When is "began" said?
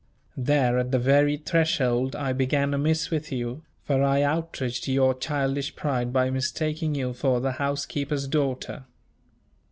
2.33-2.73